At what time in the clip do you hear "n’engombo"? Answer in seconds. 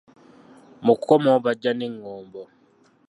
1.75-2.41